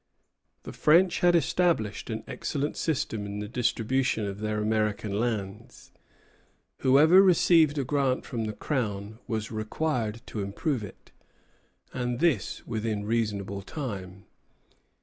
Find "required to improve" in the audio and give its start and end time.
9.51-10.83